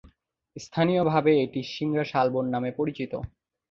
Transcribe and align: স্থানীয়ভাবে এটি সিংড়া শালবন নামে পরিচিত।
স্থানীয়ভাবে 0.55 1.31
এটি 1.43 1.61
সিংড়া 1.73 2.05
শালবন 2.11 2.45
নামে 2.53 2.71
পরিচিত। 2.79 3.11